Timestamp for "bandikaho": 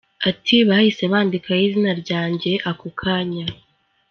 1.13-1.59